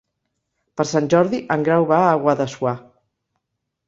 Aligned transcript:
Per 0.79 0.85
Sant 0.91 1.09
Jordi 1.13 1.41
en 1.55 1.65
Grau 1.67 1.85
va 1.91 1.99
a 2.05 2.15
Guadassuar. 2.23 2.73